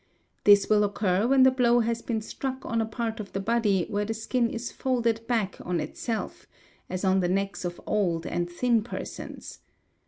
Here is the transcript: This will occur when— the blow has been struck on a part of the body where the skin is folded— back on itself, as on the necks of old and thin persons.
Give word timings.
This 0.45 0.67
will 0.67 0.83
occur 0.83 1.27
when— 1.27 1.43
the 1.43 1.51
blow 1.51 1.81
has 1.81 2.01
been 2.01 2.21
struck 2.23 2.65
on 2.65 2.81
a 2.81 2.87
part 2.87 3.19
of 3.19 3.33
the 3.33 3.39
body 3.39 3.85
where 3.87 4.03
the 4.03 4.15
skin 4.15 4.49
is 4.49 4.71
folded— 4.71 5.21
back 5.27 5.59
on 5.63 5.79
itself, 5.79 6.47
as 6.89 7.05
on 7.05 7.19
the 7.19 7.29
necks 7.29 7.63
of 7.65 7.79
old 7.85 8.25
and 8.25 8.49
thin 8.49 8.81
persons. 8.81 9.59